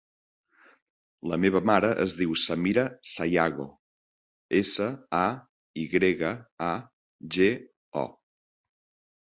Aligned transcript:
La 1.33 1.37
meva 1.43 1.59
mare 1.69 1.91
es 2.05 2.15
diu 2.21 2.33
Samira 2.45 2.85
Sayago: 3.11 3.67
essa, 4.61 4.89
a, 5.21 5.29
i 5.85 5.87
grega, 5.95 6.35
a, 6.73 6.73
ge, 7.39 7.53
o. 8.07 8.11